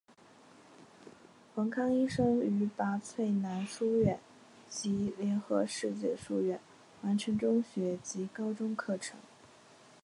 [1.53, 4.19] 冯康医生于拔萃男书院
[4.67, 6.59] 及联合世界书院
[7.03, 9.19] 完成中学及高中课程。